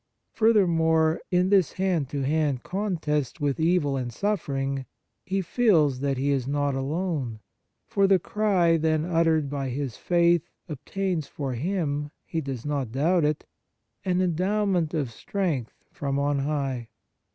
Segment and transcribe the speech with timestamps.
[0.31, 4.87] Furthermore, in this hand to hand contest with evil and suffering,
[5.27, 7.39] he feels that he is not alone,
[7.85, 13.23] for the cry then uttered by his faith obtains for him— he does not doubt
[13.23, 13.45] it—
[14.03, 16.89] an endowment of strength from on high.